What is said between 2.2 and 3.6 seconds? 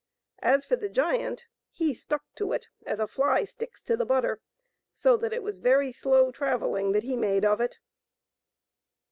to it as a fly